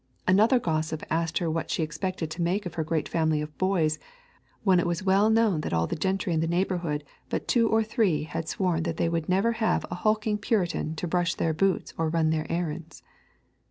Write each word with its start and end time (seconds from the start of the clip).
Another 0.27 0.57
gossip 0.57 1.03
asked 1.11 1.37
her 1.37 1.47
what 1.47 1.69
she 1.69 1.83
expected 1.83 2.31
to 2.31 2.41
make 2.41 2.65
of 2.65 2.73
her 2.73 2.83
great 2.83 3.07
family 3.07 3.39
of 3.39 3.55
boys 3.59 3.99
when 4.63 4.79
it 4.79 4.87
was 4.87 5.03
well 5.03 5.29
known 5.29 5.61
that 5.61 5.73
all 5.73 5.85
the 5.85 5.95
gentry 5.95 6.33
in 6.33 6.39
the 6.39 6.47
neighbourhood 6.47 7.03
but 7.29 7.47
two 7.47 7.69
or 7.69 7.83
three 7.83 8.23
had 8.23 8.49
sworn 8.49 8.81
that 8.81 8.97
they 8.97 9.07
would 9.07 9.29
never 9.29 9.51
have 9.51 9.85
a 9.91 9.95
hulking 10.01 10.39
Puritan 10.39 10.95
to 10.95 11.07
brush 11.07 11.35
their 11.35 11.53
boots 11.53 11.93
or 11.99 12.09
run 12.09 12.31
their 12.31 12.51
errands. 12.51 13.03